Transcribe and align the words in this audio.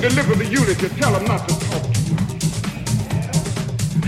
deliver 0.00 0.34
the 0.34 0.46
eulogy, 0.46 0.88
tell 1.00 1.12
them 1.12 1.24
not 1.26 1.46
to 1.48 1.54
talk 1.68 1.82
to 1.82 2.12
much. 2.14 2.30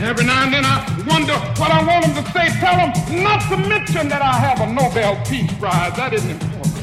Every 0.01 0.25
now 0.25 0.45
and 0.45 0.53
then 0.53 0.65
I 0.65 0.83
wonder 1.07 1.37
what 1.61 1.71
I 1.71 1.85
want 1.85 2.07
them 2.07 2.25
to 2.25 2.31
say. 2.33 2.49
Tell 2.59 2.77
them 2.81 3.23
not 3.23 3.41
to 3.51 3.57
mention 3.69 4.09
that 4.09 4.23
I 4.23 4.33
have 4.33 4.61
a 4.61 4.73
Nobel 4.73 5.21
Peace 5.29 5.53
Prize. 5.59 5.95
That 5.97 6.13
isn't 6.15 6.31
important. 6.31 6.75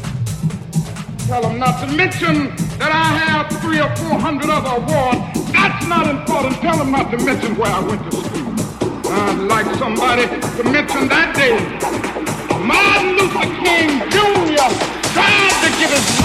Tell 1.28 1.42
them 1.42 1.60
not 1.60 1.82
to 1.82 1.88
mention 1.96 2.56
that 2.78 2.92
I 2.94 3.08
have 3.26 3.50
three 3.62 3.82
or 3.82 3.90
four 3.98 4.18
hundred 4.20 4.50
other 4.50 4.78
awards. 4.78 5.20
That's 5.52 5.88
not 5.88 6.08
important. 6.08 6.56
Tell 6.62 6.78
them 6.78 6.92
not 6.92 7.12
to 7.12 7.18
mention 7.18 7.56
where 7.58 7.72
I 7.72 7.80
went 7.80 8.10
to 8.10 8.18
school. 8.18 8.54
I'd 9.12 9.42
like 9.50 9.66
somebody 9.76 10.28
to 10.30 10.64
mention 10.70 11.10
that 11.10 11.36
day. 11.36 11.58
Martin 12.62 13.18
Luther 13.18 13.50
King 13.58 14.06
Jr. 14.14 14.70
tried 15.18 15.56
to 15.66 15.70
give 15.82 15.90
his 15.90 16.19